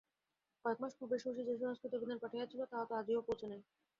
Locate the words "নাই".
3.47-3.61